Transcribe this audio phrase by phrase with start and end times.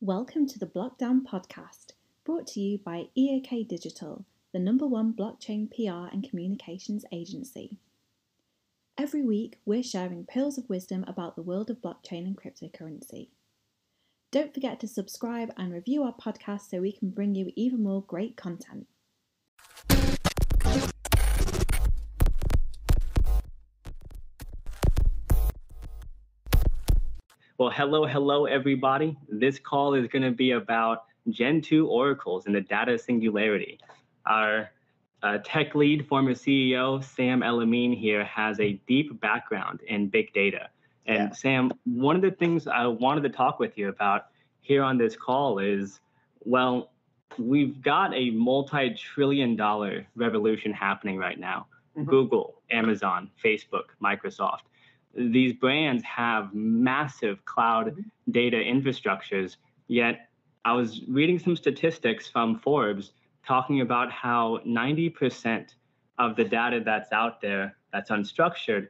[0.00, 1.94] Welcome to the Blockdown podcast,
[2.24, 7.78] brought to you by EAK Digital, the number one blockchain PR and communications agency.
[8.96, 13.30] Every week, we're sharing pearls of wisdom about the world of blockchain and cryptocurrency.
[14.30, 18.04] Don't forget to subscribe and review our podcast so we can bring you even more
[18.04, 18.86] great content.
[27.68, 29.14] Well, hello, hello, everybody.
[29.28, 33.78] This call is going to be about Gen 2 oracles and the data singularity.
[34.24, 34.70] Our
[35.22, 40.70] uh, tech lead, former CEO Sam El-Amin here has a deep background in big data.
[41.04, 41.32] And yeah.
[41.34, 44.28] Sam, one of the things I wanted to talk with you about
[44.62, 46.00] here on this call is,
[46.44, 46.92] well,
[47.36, 51.66] we've got a multi-trillion dollar revolution happening right now.
[51.98, 52.08] Mm-hmm.
[52.08, 54.60] Google, Amazon, Facebook, Microsoft
[55.14, 58.00] these brands have massive cloud mm-hmm.
[58.30, 59.56] data infrastructures.
[59.88, 60.28] Yet,
[60.64, 63.12] I was reading some statistics from Forbes
[63.46, 65.70] talking about how 90%
[66.18, 68.88] of the data that's out there that's unstructured,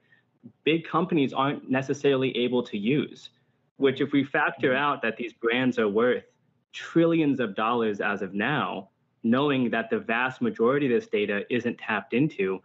[0.65, 3.31] big companies aren't necessarily able to use.
[3.77, 4.83] Which, if we factor mm-hmm.
[4.83, 6.25] out that these brands are worth
[6.73, 8.91] trillions of dollars as of now,
[9.23, 12.61] knowing that the vast majority of this data isn't tapped into,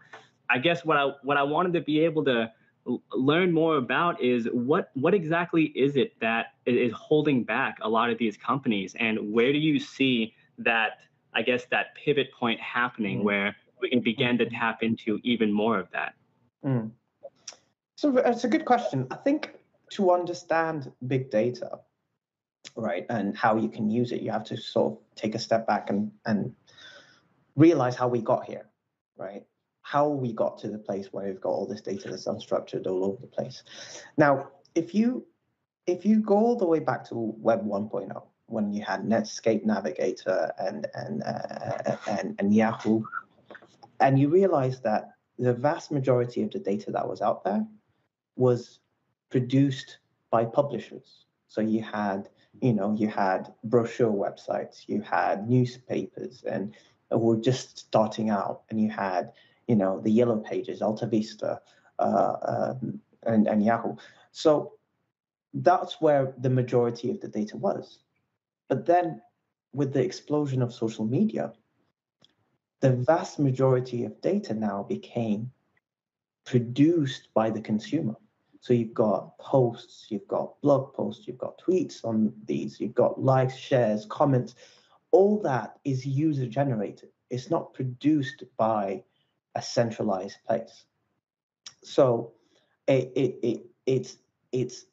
[0.49, 2.51] I guess what I what I wanted to be able to
[3.13, 8.09] learn more about is what what exactly is it that is holding back a lot
[8.09, 8.95] of these companies?
[8.99, 10.99] And where do you see that
[11.33, 13.23] i guess that pivot point happening mm.
[13.23, 16.13] where we can begin to tap into even more of that?
[16.65, 16.91] Mm.
[17.95, 19.07] so it's a good question.
[19.11, 19.55] I think
[19.91, 21.79] to understand big data
[22.75, 25.67] right and how you can use it you have to sort of take a step
[25.67, 26.53] back and and
[27.55, 28.65] realize how we got here
[29.17, 29.45] right
[29.93, 33.05] how we got to the place where we've got all this data that's unstructured all
[33.05, 33.61] over the place.
[34.17, 35.23] Now, if you
[35.85, 40.51] if you go all the way back to Web 1.0, when you had Netscape Navigator
[40.57, 43.03] and and uh, and, and Yahoo,
[43.99, 47.63] and you realize that the vast majority of the data that was out there
[48.35, 48.79] was
[49.29, 49.99] produced
[50.31, 51.25] by publishers.
[51.47, 52.29] So you had,
[52.61, 56.73] you know, you had brochure websites, you had newspapers, and
[57.11, 59.33] were just starting out, and you had
[59.67, 61.61] you know, the Yellow Pages, Alta Vista,
[61.99, 63.95] uh, um, and, and Yahoo.
[64.31, 64.73] So
[65.53, 67.99] that's where the majority of the data was.
[68.67, 69.21] But then
[69.73, 71.53] with the explosion of social media,
[72.81, 75.51] the vast majority of data now became
[76.45, 78.15] produced by the consumer.
[78.59, 83.21] So you've got posts, you've got blog posts, you've got tweets on these, you've got
[83.21, 84.55] likes, shares, comments.
[85.11, 87.09] All that is user generated.
[87.29, 89.03] It's not produced by
[89.55, 90.85] a centralized place.
[91.83, 92.33] So
[92.87, 94.17] it, it, it, it's,
[94.51, 94.85] it's,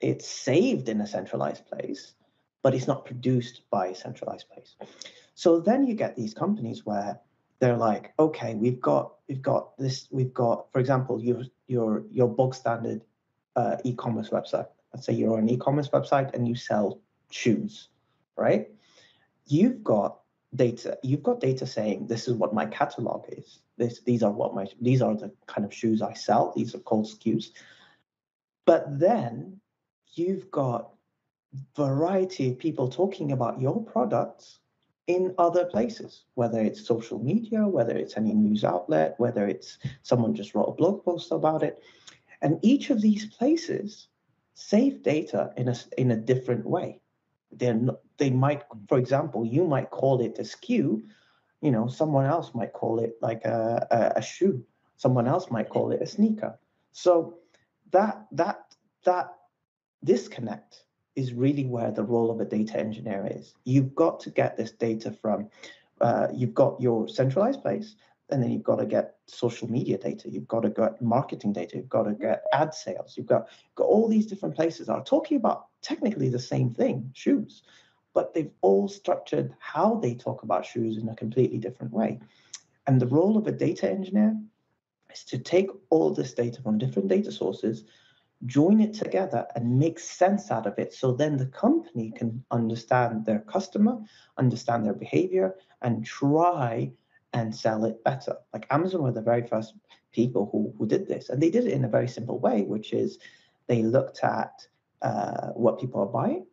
[0.00, 2.14] it's saved in a centralized place,
[2.62, 4.76] but it's not produced by a centralized place.
[5.34, 7.20] So then you get these companies where
[7.60, 12.28] they're like, okay, we've got we've got this, we've got, for example, your your your
[12.28, 13.02] bog standard
[13.56, 14.66] uh, e-commerce website.
[14.92, 17.88] Let's say you're an e-commerce website and you sell shoes,
[18.36, 18.68] right?
[19.46, 20.20] You've got
[20.54, 23.60] data you've got data saying this is what my catalog is.
[23.76, 26.52] This these are what my these are the kind of shoes i sell.
[26.56, 27.50] These are called skus
[28.64, 29.60] but then
[30.14, 30.90] you've got
[31.76, 34.60] variety of people talking about your products
[35.06, 40.34] in other places whether it's social media whether it's any news outlet whether it's someone
[40.34, 41.82] just wrote a blog post about it.
[42.40, 44.08] And each of these places
[44.54, 47.00] save data in a in a different way.
[47.52, 51.02] They're not, they might, for example, you might call it a SKU,
[51.60, 54.64] you know, someone else might call it like a, a, a shoe,
[54.96, 56.58] someone else might call it a sneaker.
[56.92, 57.38] So
[57.90, 58.74] that that
[59.04, 59.34] that
[60.04, 60.84] disconnect
[61.16, 63.54] is really where the role of a data engineer is.
[63.64, 65.48] You've got to get this data from,
[66.00, 67.96] uh, you've got your centralized place,
[68.30, 70.30] and then you've got to get social media data.
[70.30, 71.76] You've got to get marketing data.
[71.76, 73.16] You've got to get ad sales.
[73.16, 77.62] You've got, got all these different places are talking about technically the same thing shoes
[78.14, 82.18] but they've all structured how they talk about shoes in a completely different way
[82.86, 84.36] and the role of a data engineer
[85.12, 87.84] is to take all this data from different data sources
[88.46, 93.26] join it together and make sense out of it so then the company can understand
[93.26, 93.98] their customer
[94.36, 96.90] understand their behavior and try
[97.32, 98.36] and sell it better.
[98.52, 99.74] Like Amazon were the very first
[100.12, 101.28] people who, who did this.
[101.28, 103.18] And they did it in a very simple way, which is
[103.66, 104.66] they looked at
[105.02, 106.46] uh, what people are buying.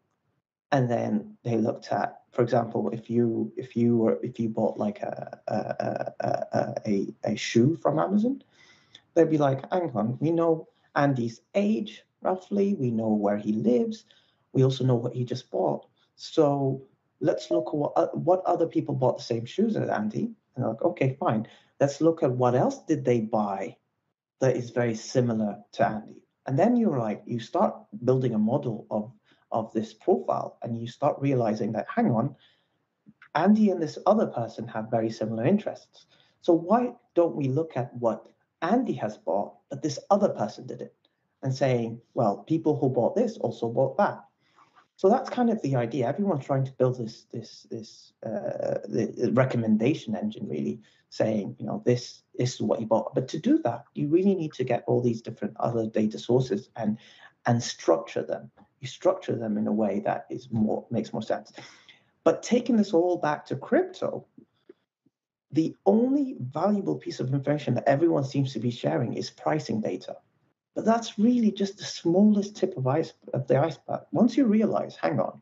[0.72, 4.78] And then they looked at, for example, if you if you were if you bought
[4.78, 8.42] like a a, a, a, a shoe from Amazon,
[9.14, 14.06] they'd be like, hang on, we know Andy's age roughly, we know where he lives,
[14.54, 15.88] we also know what he just bought.
[16.16, 16.82] So
[17.20, 20.32] let's look what, uh, what other people bought the same shoes as Andy.
[20.56, 21.48] And like, okay, fine.
[21.80, 23.78] Let's look at what else did they buy
[24.40, 26.22] that is very similar to Andy.
[26.46, 29.12] And then you're like, you start building a model of,
[29.52, 32.36] of this profile and you start realizing that, hang on,
[33.36, 36.06] Andy and this other person have very similar interests.
[36.42, 38.28] So why don't we look at what
[38.62, 40.96] Andy has bought, but this other person did it?
[41.44, 44.24] And saying, well, people who bought this also bought that.
[44.96, 46.08] So that's kind of the idea.
[46.08, 50.80] Everyone's trying to build this this this uh, the recommendation engine, really
[51.16, 53.16] saying, you know, this, this is what you bought.
[53.16, 56.70] But to do that, you really need to get all these different other data sources
[56.76, 56.98] and
[57.46, 58.52] and structure them.
[58.80, 61.54] You structure them in a way that is more makes more sense.
[62.24, 64.26] But taking this all back to crypto,
[65.52, 70.18] the only valuable piece of information that everyone seems to be sharing is pricing data.
[70.74, 74.02] But that's really just the smallest tip of, ice, of the iceberg.
[74.12, 75.42] Once you realize, hang on,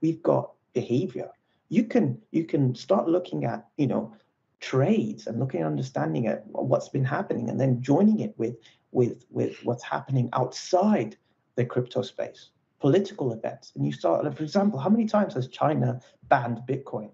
[0.00, 1.30] we've got behavior.
[1.68, 4.14] You can you can start looking at you know
[4.60, 8.56] trades and looking at understanding at what's been happening and then joining it with
[8.92, 11.16] with with what's happening outside
[11.56, 12.50] the crypto space
[12.80, 13.72] political events.
[13.76, 17.10] And you start for example how many times has china banned bitcoin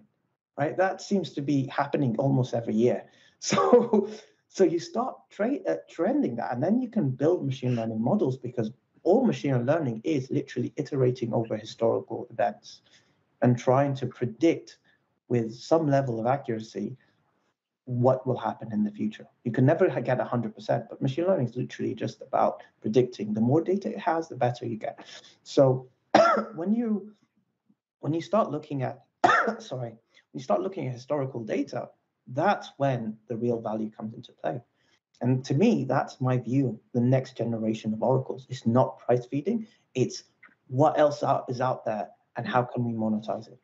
[0.57, 0.75] right?
[0.75, 3.03] That seems to be happening almost every year.
[3.39, 4.09] So
[4.49, 8.35] so you start tra- uh, trending that, and then you can build machine learning models
[8.35, 8.71] because
[9.03, 12.81] all machine learning is literally iterating over historical events
[13.43, 14.79] and trying to predict
[15.27, 16.97] with some level of accuracy
[17.87, 19.25] what will happen in the future.
[19.45, 23.33] You can never get 100%, but machine learning is literally just about predicting.
[23.33, 24.99] The more data it has, the better you get.
[25.43, 25.87] So
[26.55, 27.13] when you
[28.01, 29.03] when you start looking at
[29.59, 31.89] sorry, when you start looking at historical data,
[32.27, 34.61] that's when the real value comes into play.
[35.21, 36.79] And to me, that's my view.
[36.93, 40.25] The next generation of oracles is not price feeding, it's
[40.67, 43.59] what else out, is out there and how can we monetize it.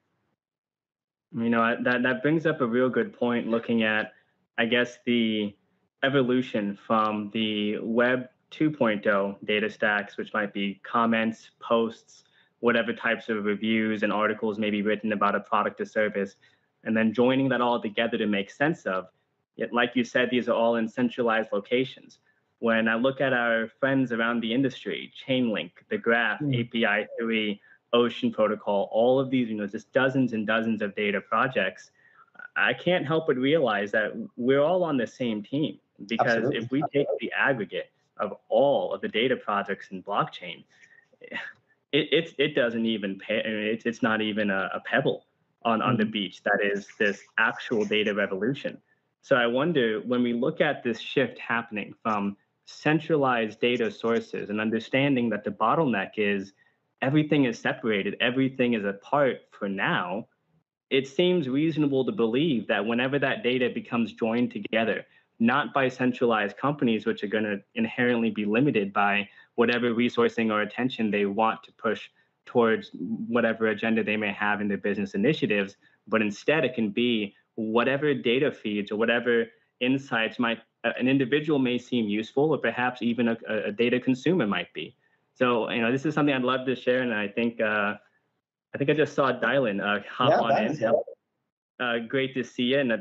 [1.35, 4.13] You know, that, that brings up a real good point looking at,
[4.57, 5.55] I guess, the
[6.03, 12.23] evolution from the Web 2.0 data stacks, which might be comments, posts,
[12.59, 16.35] whatever types of reviews and articles may be written about a product or service,
[16.83, 19.07] and then joining that all together to make sense of.
[19.55, 22.19] Yet, like you said, these are all in centralized locations.
[22.59, 26.67] When I look at our friends around the industry, Chainlink, the Graph, mm.
[26.67, 27.59] API 3,
[27.93, 31.91] Ocean Protocol, all of these, you know, just dozens and dozens of data projects,
[32.55, 35.79] I can't help but realize that we're all on the same team.
[36.07, 36.57] Because Absolutely.
[36.57, 40.63] if we take the aggregate of all of the data projects in blockchain,
[41.21, 45.25] it, it, it doesn't even pay, i it's, it's not even a, a pebble
[45.63, 46.11] on, on the mm-hmm.
[46.11, 48.77] beach that is this actual data revolution.
[49.21, 52.35] So I wonder when we look at this shift happening from
[52.65, 56.53] centralized data sources and understanding that the bottleneck is
[57.03, 60.25] everything is separated, everything is apart for now,
[60.89, 65.05] it seems reasonable to believe that whenever that data becomes joined together,
[65.39, 70.61] not by centralized companies, which are going to inherently be limited by whatever resourcing or
[70.61, 72.09] attention they want to push
[72.45, 72.91] towards
[73.27, 75.75] whatever agenda they may have in their business initiatives,
[76.07, 79.45] but instead it can be whatever data feeds or whatever
[79.81, 84.45] insights might uh, an individual may seem useful, or perhaps even a, a data consumer
[84.45, 84.95] might be.
[85.35, 87.95] So you know, this is something I'd love to share, and I think uh,
[88.73, 90.93] I think I just saw Dylan uh, hop yeah, on in.
[91.79, 92.97] Uh, great to see you, and uh,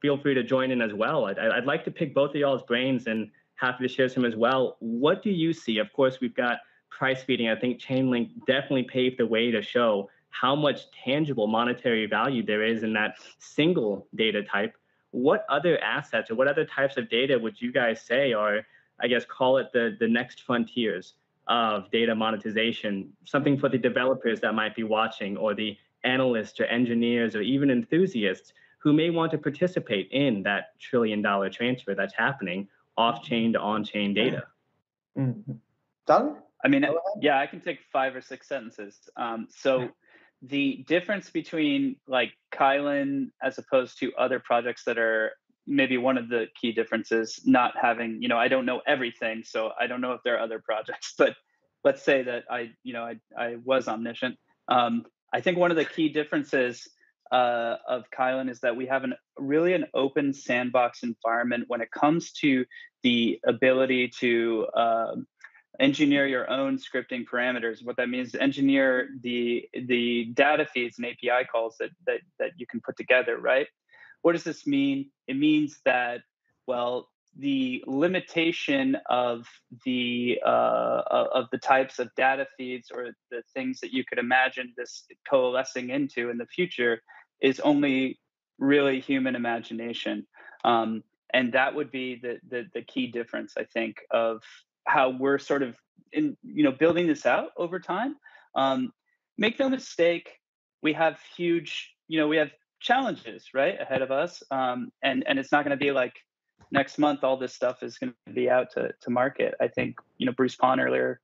[0.00, 1.26] feel free to join in as well.
[1.26, 4.34] I'd, I'd like to pick both of y'all's brains and happy to share some as
[4.34, 4.76] well.
[4.80, 5.78] What do you see?
[5.78, 6.58] Of course, we've got
[6.96, 12.06] price feeding, I think Chainlink definitely paved the way to show how much tangible monetary
[12.06, 14.74] value there is in that single data type.
[15.10, 18.62] What other assets or what other types of data would you guys say are,
[19.00, 21.14] I guess, call it the, the next frontiers
[21.48, 23.12] of data monetization?
[23.24, 27.70] Something for the developers that might be watching, or the analysts or engineers or even
[27.70, 33.52] enthusiasts who may want to participate in that trillion dollar transfer that's happening off chain
[33.54, 34.44] to on chain data.
[35.18, 35.52] Mm-hmm.
[36.06, 36.36] Done?
[36.64, 36.86] I mean,
[37.20, 38.98] yeah, I can take five or six sentences.
[39.16, 39.88] Um, so
[40.42, 45.32] the difference between like Kylin as opposed to other projects that are
[45.66, 49.70] maybe one of the key differences, not having, you know, I don't know everything, so
[49.78, 51.34] I don't know if there are other projects, but
[51.82, 54.36] let's say that I, you know, I, I was omniscient.
[54.68, 56.88] Um, I think one of the key differences
[57.32, 61.90] uh, of Kylin is that we have an really an open sandbox environment when it
[61.90, 62.64] comes to
[63.02, 65.16] the ability to uh,
[65.80, 67.84] engineer your own scripting parameters.
[67.84, 72.50] What that means is engineer the the data feeds and API calls that that that
[72.56, 73.66] you can put together, right?
[74.24, 75.10] What does this mean?
[75.28, 76.22] It means that
[76.66, 79.46] well, the limitation of
[79.84, 84.72] the uh, of the types of data feeds or the things that you could imagine
[84.78, 87.02] this coalescing into in the future
[87.42, 88.18] is only
[88.58, 90.26] really human imagination
[90.64, 91.02] um,
[91.34, 94.40] and that would be the, the the key difference i think of
[94.86, 95.76] how we're sort of
[96.12, 98.14] in you know building this out over time
[98.54, 98.90] um,
[99.36, 100.30] make no mistake
[100.82, 102.50] we have huge you know we have
[102.84, 106.12] challenges right ahead of us um, and and it's not going to be like
[106.70, 109.96] next month all this stuff is going to be out to, to market i think
[110.18, 111.20] you know Bruce Pon earlier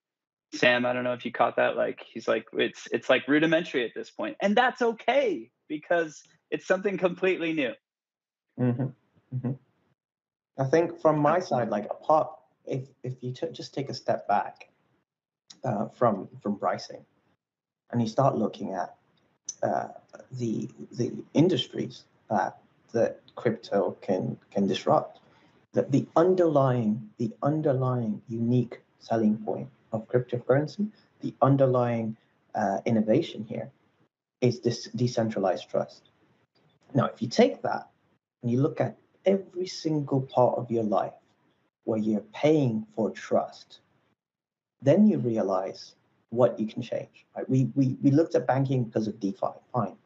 [0.55, 3.85] sam i don't know if you caught that like he's like it's it's like rudimentary
[3.85, 7.73] at this point and that's okay because it's something completely new
[8.59, 9.37] mm-hmm.
[9.37, 9.53] Mm-hmm.
[10.59, 12.31] i think from my side like apart
[12.65, 14.71] if if you t- just take a step back
[15.63, 17.05] uh, from from pricing
[17.93, 18.97] and you start looking at
[19.63, 19.89] uh,
[20.33, 22.59] the the industries that
[22.93, 25.21] that crypto can can disrupt
[25.73, 30.89] that the underlying the underlying unique selling point of cryptocurrency,
[31.21, 32.17] the underlying
[32.55, 33.71] uh, innovation here
[34.41, 36.11] is this decentralized trust.
[36.95, 37.89] Now, if you take that
[38.43, 41.13] and you look at every single part of your life
[41.85, 43.81] where you're paying for trust,
[44.83, 45.95] then you realize
[46.31, 47.27] what you can change.
[47.37, 47.49] Right?
[47.49, 49.97] We, we, we looked at banking because of DeFi, fine,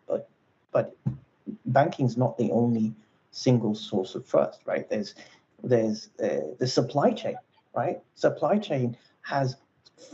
[1.74, 2.94] banking is not the only
[3.30, 4.88] single source of trust, right?
[4.88, 5.14] There's
[5.62, 7.36] there's uh, the supply chain,
[7.74, 8.00] right?
[8.14, 9.56] Supply chain has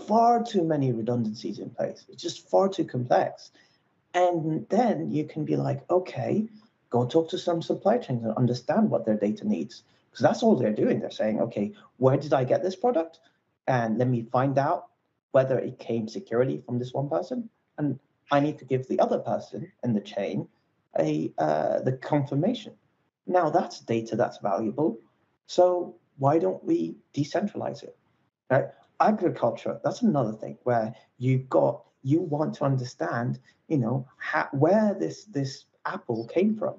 [0.09, 2.05] far too many redundancies in place.
[2.09, 3.51] It's just far too complex.
[4.15, 6.49] And then you can be like, okay,
[6.91, 9.83] go talk to some supply chains and understand what their data needs.
[10.11, 11.01] Because that's all they're doing.
[11.01, 13.21] They're saying, okay, where did I get this product?
[13.69, 14.87] And let me find out
[15.33, 17.49] whether it came securely from this one person.
[17.79, 17.99] And
[18.33, 20.49] I need to give the other person in the chain
[20.99, 22.75] a uh, the confirmation.
[23.27, 24.99] Now that's data that's valuable.
[25.47, 27.97] So why don't we decentralize it?
[28.51, 28.67] Right?
[29.01, 34.95] Agriculture, that's another thing where you've got you want to understand, you know, how, where
[34.99, 36.75] this this apple came from.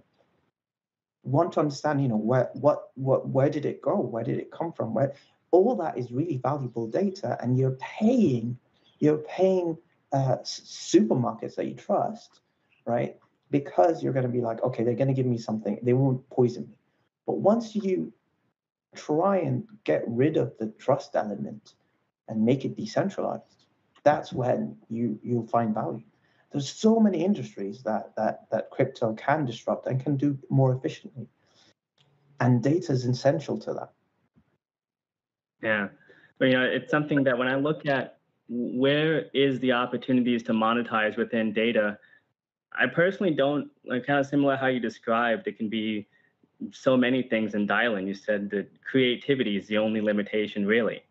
[1.24, 3.96] Want to understand, you know, where what what where did it go?
[3.96, 4.94] Where did it come from?
[4.94, 5.14] Where
[5.52, 8.58] all that is really valuable data, and you're paying
[9.00, 9.78] you're paying
[10.12, 12.42] uh, supermarkets that you trust,
[12.86, 13.18] right?
[13.52, 15.78] Because you're going to be like, okay, they're going to give me something.
[15.84, 16.78] They won't poison me.
[17.28, 18.12] But once you
[18.96, 21.74] try and get rid of the trust element
[22.28, 23.44] and make it decentralized,
[24.04, 26.04] that's when you you'll find value.
[26.52, 31.28] There's so many industries that that that crypto can disrupt and can do more efficiently,
[32.40, 33.94] and data is essential to that.
[35.62, 35.90] Yeah,
[36.40, 38.18] but you know, it's something that when I look at
[38.50, 41.98] where is the opportunities to monetize within data,
[42.74, 45.48] I personally don't like kind of similar how you described.
[45.48, 46.08] It can be
[46.72, 48.08] so many things in dialing.
[48.08, 51.04] You said that creativity is the only limitation, really.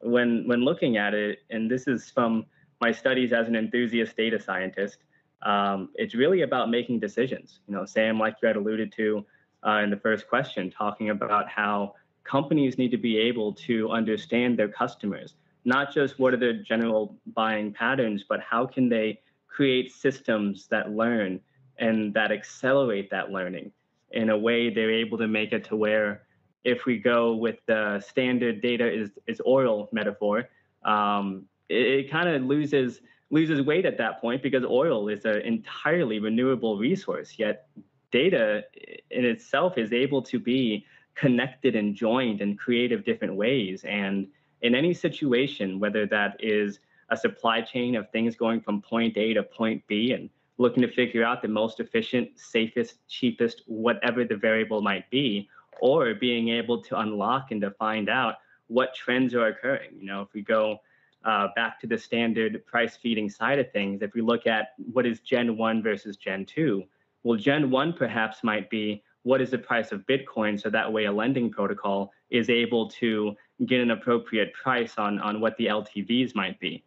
[0.00, 2.46] When when looking at it, and this is from
[2.80, 4.98] my studies as an enthusiast data scientist,
[5.42, 7.60] um, it's really about making decisions.
[7.66, 9.24] You know, Sam, like you had alluded to
[9.66, 14.58] uh, in the first question, talking about how companies need to be able to understand
[14.58, 15.34] their customers,
[15.64, 19.20] not just what are their general buying patterns, but how can they
[19.54, 21.40] create systems that learn
[21.78, 23.70] and that accelerate that learning
[24.10, 26.22] in a way they're able to make it to where
[26.64, 30.48] if we go with the standard data is, is oil metaphor,
[30.84, 35.40] um, it, it kind of loses loses weight at that point because oil is an
[35.42, 37.34] entirely renewable resource.
[37.36, 37.66] Yet
[38.12, 38.64] data
[39.10, 40.84] in itself is able to be
[41.14, 43.84] connected and joined in creative different ways.
[43.84, 44.28] And
[44.62, 46.78] in any situation, whether that is
[47.10, 50.92] a supply chain of things going from point A to point B and looking to
[50.92, 55.48] figure out the most efficient, safest, cheapest, whatever the variable might be,
[55.80, 58.36] or being able to unlock and to find out
[58.68, 59.90] what trends are occurring.
[59.98, 60.78] You know, if we go
[61.24, 65.06] uh, back to the standard price feeding side of things, if we look at what
[65.06, 66.84] is Gen 1 versus Gen 2,
[67.24, 71.06] well, Gen 1 perhaps might be what is the price of Bitcoin so that way
[71.06, 73.34] a lending protocol is able to
[73.66, 76.84] get an appropriate price on, on what the LTVs might be.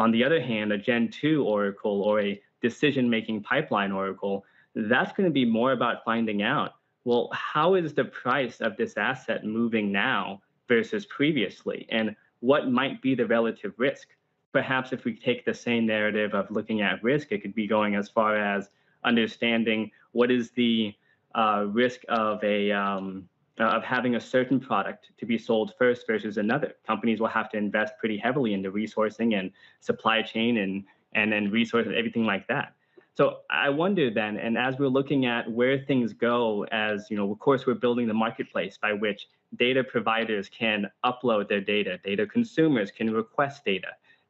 [0.00, 5.12] On the other hand, a Gen 2 Oracle or a decision making pipeline oracle, that's
[5.12, 6.72] going to be more about finding out
[7.04, 11.86] well, how is the price of this asset moving now versus previously?
[11.90, 14.08] And what might be the relative risk?
[14.52, 17.94] Perhaps if we take the same narrative of looking at risk, it could be going
[17.94, 18.68] as far as
[19.04, 20.94] understanding what is the
[21.34, 23.28] uh, risk of a um,
[23.60, 26.76] Uh, of having a certain product to be sold first versus another.
[26.86, 29.50] Companies will have to invest pretty heavily into resourcing and
[29.80, 32.72] supply chain and and then resources, everything like that.
[33.18, 37.30] So I wonder then, and as we're looking at where things go, as you know,
[37.30, 42.26] of course, we're building the marketplace by which data providers can upload their data, data
[42.26, 43.88] consumers can request data,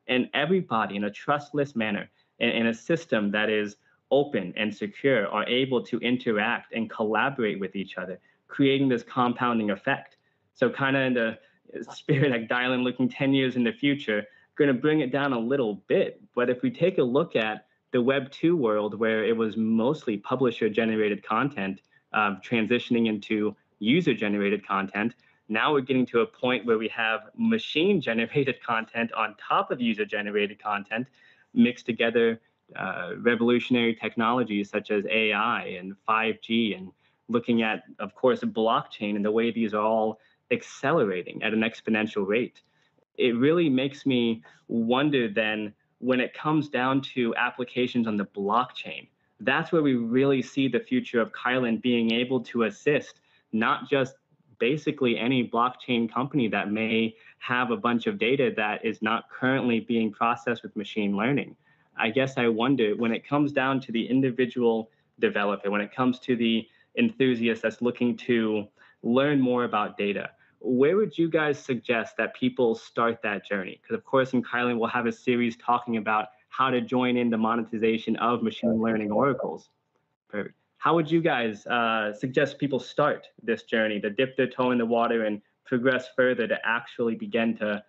[0.09, 2.11] and everybody in a trustless manner,
[2.41, 3.77] in, in a system that is
[4.11, 8.19] open and secure, are able to interact and collaborate with each other,
[8.51, 10.17] creating this compounding effect.
[10.55, 11.39] So, kind of in the
[11.91, 14.27] spirit like Dylan looking 10 years in the future,
[14.57, 16.21] going to bring it down a little bit.
[16.35, 20.17] But if we take a look at the Web 2 world, where it was mostly
[20.17, 21.81] publisher generated content,
[22.13, 25.15] uh, transitioning into user generated content,
[25.49, 29.81] now we're getting to a point where we have machine generated content on top of
[29.81, 31.09] user generated content
[31.55, 32.41] mixed together
[32.77, 36.93] uh, revolutionary technologies such as AI and 5G and
[37.31, 40.19] looking at, of course, blockchain and the way these are all
[40.51, 42.61] accelerating at an exponential rate.
[43.17, 49.09] It really makes me wonder then when it comes down to applications on the blockchain,
[49.41, 53.21] that's where we really see the future of Kylin being able to assist
[53.53, 54.15] not just
[54.59, 59.81] basically any blockchain company that may have a bunch of data that is not currently
[59.81, 61.57] being processed with machine learning.
[61.97, 66.19] I guess I wonder when it comes down to the individual developer, when it comes
[66.21, 66.67] to the
[66.97, 68.67] enthusiast that's looking to
[69.03, 70.31] learn more about data,
[70.61, 73.81] where would you guys suggest that people start that journey?
[73.81, 77.31] Because of course, in Kylin, we'll have a series talking about how to join in
[77.31, 79.71] the monetization of machine learning oracles.
[80.29, 80.55] Perfect.
[80.79, 84.79] How would you guys uh, suggest people start this journey to dip their toe in
[84.79, 87.83] the water and progress further to actually begin to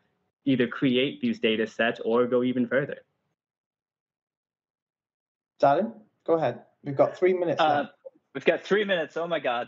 [0.45, 2.97] either create these data sets or go even further?
[5.61, 5.93] Darren,
[6.25, 6.63] go ahead.
[6.83, 7.85] We've got three minutes uh,
[8.33, 9.17] We've got three minutes.
[9.17, 9.67] Oh my God.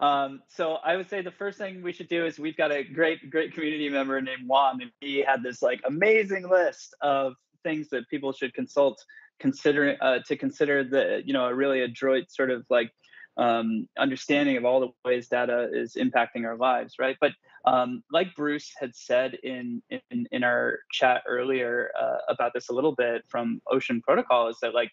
[0.00, 2.82] Um, so I would say the first thing we should do is we've got a
[2.82, 7.88] great, great community member named Juan, and he had this like amazing list of things
[7.90, 9.02] that people should consult,
[9.40, 12.90] consider uh, to consider the you know a really adroit sort of like
[13.36, 17.16] um, understanding of all the ways data is impacting our lives, right?
[17.20, 17.32] But
[17.64, 22.74] um, like Bruce had said in in, in our chat earlier uh, about this a
[22.74, 24.90] little bit from Ocean Protocol, is that like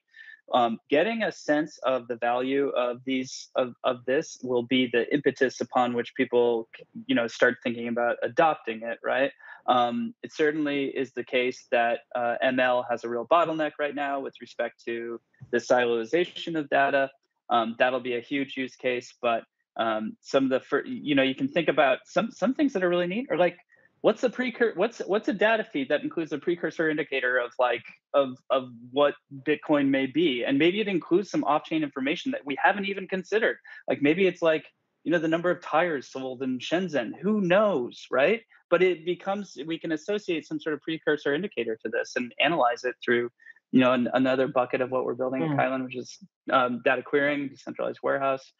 [0.53, 5.11] um, getting a sense of the value of these of, of this will be the
[5.13, 6.69] impetus upon which people
[7.05, 9.31] you know start thinking about adopting it right?
[9.67, 14.19] Um, it certainly is the case that uh, ml has a real bottleneck right now
[14.19, 15.19] with respect to
[15.51, 17.11] the siloization of data.
[17.49, 19.43] Um, that'll be a huge use case but
[19.77, 22.83] um, some of the fir- you know you can think about some some things that
[22.83, 23.57] are really neat or like
[24.01, 27.83] what's a precursor what's what's a data feed that includes a precursor indicator of like
[28.13, 29.15] of of what
[29.47, 30.43] bitcoin may be?
[30.43, 33.57] And maybe it includes some off-chain information that we haven't even considered.
[33.87, 34.65] Like maybe it's like
[35.03, 37.11] you know the number of tires sold in shenzhen.
[37.21, 38.41] Who knows right?
[38.69, 42.83] But it becomes we can associate some sort of precursor indicator to this and analyze
[42.83, 43.29] it through
[43.71, 45.53] you know an, another bucket of what we're building mm.
[45.53, 46.17] at Kylin, which is
[46.51, 48.51] um, data querying decentralized warehouse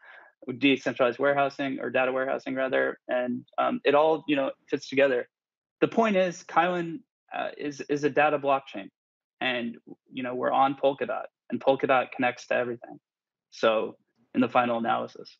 [0.58, 5.27] decentralized warehousing or data warehousing rather, and um, it all you know fits together.
[5.80, 6.99] The point is, Kylin
[7.36, 8.89] uh, is is a data blockchain,
[9.39, 9.77] and
[10.12, 12.99] you know we're on Polkadot, and Polkadot connects to everything.
[13.51, 13.95] So
[14.34, 15.38] in the final analysis.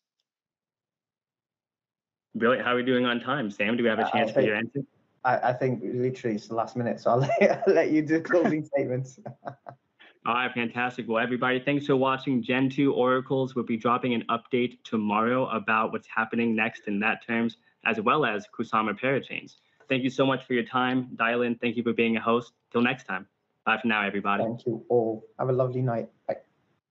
[2.34, 2.64] Brilliant.
[2.64, 3.76] How are we doing on time, Sam?
[3.76, 4.80] Do we have a chance for your answer?
[5.24, 8.20] I, I, think literally it's the last minute, so I'll let, I'll let you do
[8.20, 9.18] closing statements.
[10.24, 11.08] All right, fantastic.
[11.08, 13.56] Well, everybody, thanks for watching Gen 2 Oracles.
[13.56, 18.24] We'll be dropping an update tomorrow about what's happening next in that terms, as well
[18.24, 19.56] as Kusama parachains.
[19.88, 21.08] Thank you so much for your time.
[21.16, 22.52] Dylan, thank you for being a host.
[22.70, 23.26] Till next time.
[23.66, 24.44] Bye for now, everybody.
[24.44, 25.24] Thank you all.
[25.40, 26.08] Have a lovely night.
[26.28, 26.36] Bye.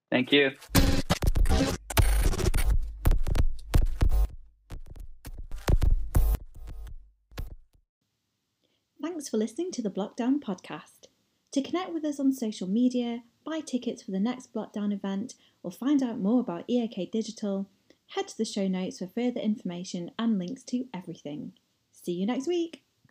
[0.10, 0.52] Thank you.
[9.02, 11.01] Thanks for listening to the Blockdown podcast.
[11.52, 15.72] To connect with us on social media, buy tickets for the next Blockdown event, or
[15.72, 17.68] find out more about EAK Digital,
[18.16, 21.54] head to the show notes for further information and links to everything.
[21.92, 22.84] See you next week!